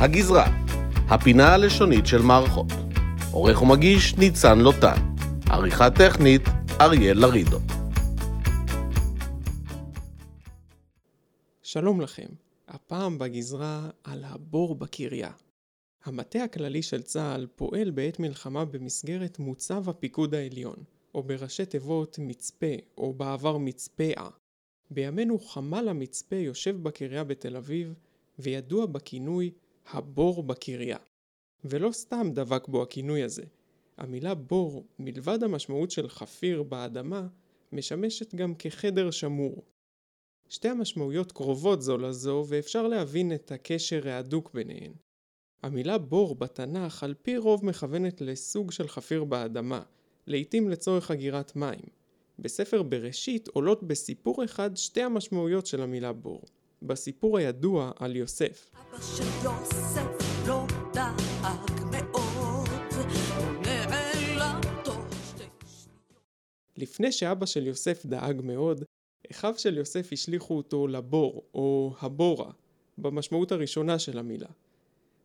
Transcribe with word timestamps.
הגזרה, 0.00 0.46
הפינה 1.08 1.54
הלשונית 1.54 2.06
של 2.06 2.22
מערכות. 2.22 2.66
עורך 3.32 3.62
ומגיש 3.62 4.16
ניצן 4.16 4.58
לוטן. 4.58 5.14
עריכה 5.50 5.90
טכנית 5.90 6.42
אריאל 6.80 7.18
לרידו. 7.18 7.58
שלום 11.62 12.00
לכם, 12.00 12.26
הפעם 12.68 13.18
בגזרה 13.18 13.90
על 14.04 14.24
הבור 14.24 14.74
בקריה. 14.74 15.30
המטה 16.04 16.44
הכללי 16.44 16.82
של 16.82 17.02
צה"ל 17.02 17.46
פועל 17.56 17.90
בעת 17.90 18.18
מלחמה 18.20 18.64
במסגרת 18.64 19.38
מוצב 19.38 19.88
הפיקוד 19.88 20.34
העליון, 20.34 20.76
או 21.14 21.22
בראשי 21.22 21.66
תיבות 21.66 22.18
מצפה, 22.20 22.74
או 22.98 23.12
בעבר 23.12 23.58
מצפאה. 23.58 24.28
בימינו 24.90 25.38
חמ"ל 25.38 25.88
המצפה 25.88 26.36
יושב 26.36 26.82
בקריה 26.82 27.24
בתל 27.24 27.56
אביב, 27.56 27.94
וידוע 28.38 28.86
בכינוי 28.86 29.50
הבור 29.90 30.42
בקריה. 30.42 30.98
ולא 31.64 31.92
סתם 31.92 32.30
דבק 32.34 32.68
בו 32.68 32.82
הכינוי 32.82 33.22
הזה. 33.22 33.42
המילה 33.96 34.34
בור, 34.34 34.84
מלבד 34.98 35.42
המשמעות 35.42 35.90
של 35.90 36.08
חפיר 36.08 36.62
באדמה, 36.62 37.26
משמשת 37.72 38.34
גם 38.34 38.54
כחדר 38.54 39.10
שמור. 39.10 39.64
שתי 40.48 40.68
המשמעויות 40.68 41.32
קרובות 41.32 41.82
זו 41.82 41.98
לזו 41.98 42.44
ואפשר 42.48 42.88
להבין 42.88 43.34
את 43.34 43.52
הקשר 43.52 44.08
ההדוק 44.08 44.50
ביניהן. 44.54 44.92
המילה 45.62 45.98
בור 45.98 46.34
בתנ"ך 46.34 47.02
על 47.02 47.14
פי 47.22 47.36
רוב 47.36 47.64
מכוונת 47.64 48.20
לסוג 48.20 48.72
של 48.72 48.88
חפיר 48.88 49.24
באדמה, 49.24 49.82
לעתים 50.26 50.68
לצורך 50.68 51.10
אגירת 51.10 51.56
מים. 51.56 51.84
בספר 52.38 52.82
בראשית 52.82 53.48
עולות 53.48 53.82
בסיפור 53.82 54.44
אחד 54.44 54.76
שתי 54.76 55.02
המשמעויות 55.02 55.66
של 55.66 55.82
המילה 55.82 56.12
בור. 56.12 56.42
בסיפור 56.82 57.38
הידוע 57.38 57.92
על 57.96 58.16
יוסף. 58.16 58.70
אבא 58.74 58.98
של 59.00 59.44
יוסף 59.44 60.46
לא 60.48 60.66
דאג 60.92 61.20
מאוד. 61.90 62.68
לפני 66.76 67.12
שאבא 67.12 67.46
של 67.46 67.66
יוסף 67.66 68.06
דאג 68.06 68.40
מאוד, 68.44 68.84
אחיו 69.30 69.54
של 69.58 69.76
יוסף 69.76 70.12
השליכו 70.12 70.56
אותו 70.56 70.86
לבור, 70.86 71.42
או 71.54 71.94
הבורה, 72.00 72.50
במשמעות 72.98 73.52
הראשונה 73.52 73.98
של 73.98 74.18
המילה. 74.18 74.48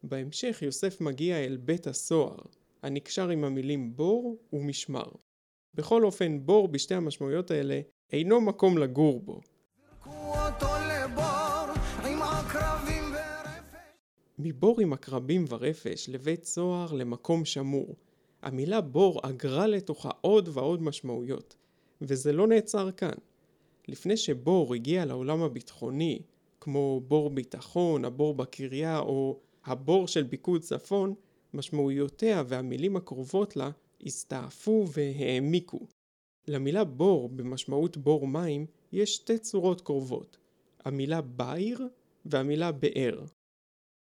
בהמשך 0.03 0.59
יוסף 0.61 1.01
מגיע 1.01 1.37
אל 1.37 1.57
בית 1.57 1.87
הסוהר, 1.87 2.37
הנקשר 2.83 3.29
עם 3.29 3.43
המילים 3.43 3.95
בור 3.95 4.37
ומשמר. 4.53 5.11
בכל 5.73 6.03
אופן, 6.03 6.45
בור 6.45 6.67
בשתי 6.67 6.95
המשמעויות 6.95 7.51
האלה 7.51 7.81
אינו 8.11 8.41
מקום 8.41 8.77
לגור 8.77 9.19
בו. 9.19 9.41
מבור 14.39 14.81
עם 14.81 14.93
עקרבים 14.93 15.45
ורפש 15.49 16.09
לבית 16.09 16.45
סוהר 16.45 16.93
למקום 16.93 17.45
שמור. 17.45 17.95
המילה 18.41 18.81
בור 18.81 19.19
אגרה 19.23 19.67
לתוכה 19.67 20.09
עוד 20.21 20.49
ועוד 20.53 20.81
משמעויות, 20.81 21.57
וזה 22.01 22.33
לא 22.33 22.47
נעצר 22.47 22.91
כאן. 22.91 23.13
לפני 23.87 24.17
שבור 24.17 24.73
הגיע 24.73 25.05
לעולם 25.05 25.41
הביטחוני, 25.41 26.21
כמו 26.59 27.01
בור 27.07 27.29
ביטחון, 27.29 28.05
הבור 28.05 28.33
בקריה 28.33 28.99
או 28.99 29.39
הבור 29.65 30.07
של 30.07 30.27
פיקוד 30.27 30.61
צפון, 30.61 31.13
משמעויותיה 31.53 32.43
והמילים 32.47 32.95
הקרובות 32.95 33.55
לה 33.55 33.69
הסתעפו 34.05 34.85
והעמיקו. 34.93 35.79
למילה 36.47 36.83
בור 36.83 37.29
במשמעות 37.29 37.97
בור 37.97 38.27
מים 38.27 38.65
יש 38.91 39.15
שתי 39.15 39.37
צורות 39.37 39.81
קרובות, 39.81 40.37
המילה 40.85 41.21
ביר 41.21 41.87
והמילה 42.25 42.71
באר. 42.71 43.23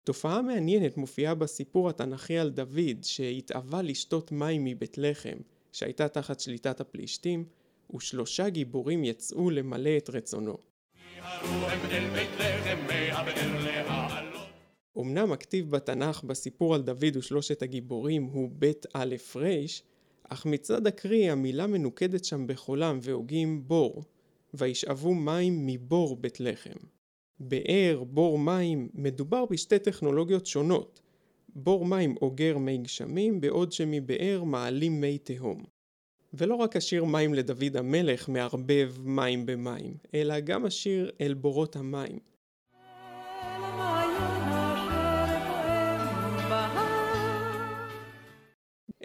תופעה 0.04 0.42
מעניינת 0.42 0.96
מופיעה 0.96 1.34
בסיפור 1.34 1.88
התנ"כי 1.88 2.38
על 2.38 2.50
דוד 2.50 3.02
שהתאווה 3.02 3.82
לשתות 3.82 4.32
מים 4.32 4.64
מבית 4.64 4.98
לחם 4.98 5.36
שהייתה 5.72 6.08
תחת 6.08 6.40
שליטת 6.40 6.80
הפלישתים 6.80 7.44
ושלושה 7.94 8.48
גיבורים 8.48 9.04
יצאו 9.04 9.50
למלא 9.50 9.96
את 9.96 10.10
רצונו. 10.10 10.56
אמנם 14.98 15.32
הכתיב 15.32 15.70
בתנ"ך 15.70 16.24
בסיפור 16.24 16.74
על 16.74 16.82
דוד 16.82 17.16
ושלושת 17.16 17.62
הגיבורים 17.62 18.24
הוא 18.24 18.50
בית 18.52 18.86
א' 18.94 19.14
ר', 19.36 19.46
אך 20.28 20.46
מצד 20.46 20.86
הקריא 20.86 21.32
המילה 21.32 21.66
מנוקדת 21.66 22.24
שם 22.24 22.46
בחולם 22.46 22.98
והוגים 23.02 23.68
בור, 23.68 24.04
וישאבו 24.54 25.14
מים 25.14 25.66
מבור 25.66 26.16
בית 26.16 26.40
לחם. 26.40 26.99
באר, 27.40 28.04
בור 28.04 28.38
מים, 28.38 28.88
מדובר 28.94 29.44
בשתי 29.46 29.78
טכנולוגיות 29.78 30.46
שונות. 30.46 31.00
בור 31.54 31.84
מים 31.84 32.14
אוגר 32.22 32.58
מי 32.58 32.78
גשמים, 32.78 33.40
בעוד 33.40 33.72
שמבאר 33.72 34.44
מעלים 34.44 35.00
מי 35.00 35.18
תהום. 35.18 35.64
ולא 36.34 36.54
רק 36.54 36.76
השיר 36.76 37.04
מים 37.04 37.34
לדוד 37.34 37.76
המלך 37.76 38.28
מערבב 38.28 38.94
מים 39.04 39.46
במים, 39.46 39.94
אלא 40.14 40.40
גם 40.40 40.66
השיר 40.66 41.10
אל 41.20 41.34
בורות 41.34 41.76
המים. 41.76 42.18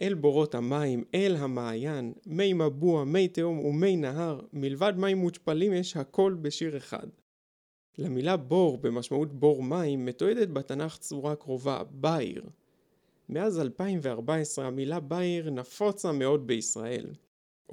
אל 0.01 0.13
בורות 0.13 0.55
המים, 0.55 1.03
אל 1.15 1.35
המעיין, 1.39 2.13
מי 2.25 2.53
מבוע, 2.53 3.03
מי 3.03 3.27
תהום 3.27 3.59
ומי 3.59 3.95
נהר, 3.95 4.39
מלבד 4.53 4.93
מים 4.97 5.17
מושפלים 5.17 5.73
יש 5.73 5.97
הכל 5.97 6.35
בשיר 6.41 6.77
אחד. 6.77 7.07
למילה 7.97 8.37
בור 8.37 8.77
במשמעות 8.77 9.33
בור 9.33 9.63
מים 9.63 10.05
מתועדת 10.05 10.47
בתנ"ך 10.47 10.97
צורה 10.97 11.35
קרובה, 11.35 11.83
ביר. 11.91 12.43
מאז 13.29 13.59
2014 13.59 14.67
המילה 14.67 14.99
ביר 14.99 15.49
נפוצה 15.49 16.11
מאוד 16.11 16.47
בישראל. 16.47 17.05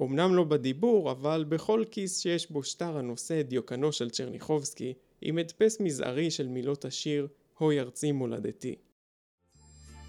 אמנם 0.01 0.35
לא 0.35 0.43
בדיבור, 0.43 1.11
אבל 1.11 1.45
בכל 1.49 1.83
כיס 1.91 2.19
שיש 2.19 2.51
בו 2.51 2.63
שטר 2.63 2.97
הנושא 2.97 3.39
את 3.39 3.49
דיוקנו 3.49 3.91
של 3.91 4.09
צ'רניחובסקי, 4.09 4.93
עם 5.21 5.37
הדפס 5.37 5.79
מזערי 5.79 6.31
של 6.31 6.47
מילות 6.47 6.85
השיר 6.85 7.27
"הוי 7.57 7.79
ארצי 7.79 8.11
מולדתי". 8.11 8.75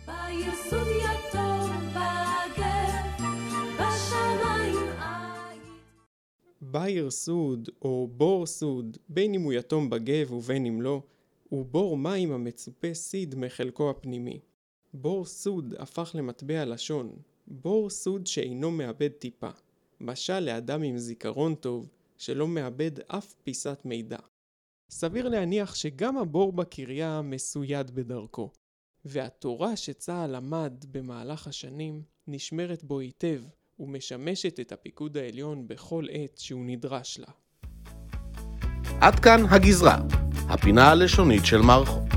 ביסוד 0.07 0.87
יתום 0.89 1.64
ביר 6.75 7.11
סוד 7.11 7.69
או 7.83 8.09
בור 8.17 8.47
סוד, 8.47 8.97
בין 9.09 9.35
אם 9.35 9.43
הוא 9.43 9.53
יתום 9.53 9.91
בגב 9.91 10.33
ובין 10.33 10.67
אם 10.67 10.83
לא, 10.83 11.03
הוא 11.49 11.67
בור 11.67 11.97
מים 11.97 12.33
המצופה 12.33 12.95
סיד 12.95 13.35
מחלקו 13.35 13.91
הפנימי. 13.91 14.41
בור 14.95 15.25
סוד 15.25 15.75
הפך 15.79 16.11
למטבע 16.15 16.65
לשון, 16.65 17.17
בור 17.47 17.91
סוד 17.91 18.27
שאינו 18.27 18.71
מאבד 18.71 19.09
טיפה. 19.09 19.51
משל 20.01 20.41
לאדם 20.41 20.83
עם 20.83 20.99
זיכרון 20.99 21.55
טוב, 21.55 21.89
שלא 22.19 22.49
מאבד 22.49 23.01
אף 23.07 23.33
פיסת 23.33 23.81
מידע. 23.85 24.19
סביר 24.91 25.29
להניח 25.29 25.75
שגם 25.75 26.19
הבור 26.19 26.53
בקריה 26.53 27.23
מסויד 27.23 27.91
בדרכו, 27.91 28.51
והתורה 29.05 29.77
שצה"ל 29.77 30.37
למד 30.37 30.85
במהלך 30.91 31.47
השנים 31.47 32.03
נשמרת 32.27 32.85
בו 32.85 33.01
היטב 33.01 33.43
ומשמשת 33.79 34.61
את 34.61 34.73
הפיקוד 34.73 35.17
העליון 35.17 35.69
בכל 35.69 36.07
עת 36.11 36.39
שהוא 36.39 36.65
נדרש 36.67 37.19
לה. 37.19 37.27
עד 39.01 39.21
כאן 39.21 39.41
הגזרה, 39.51 39.99
הפינה 40.49 40.91
הלשונית 40.91 41.45
של 41.45 41.59
מערכות. 41.59 42.14